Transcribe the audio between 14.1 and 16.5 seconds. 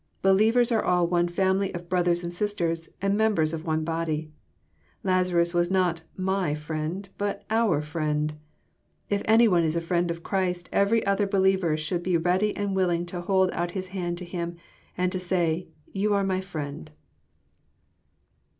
to him, ttiid say, *« You are my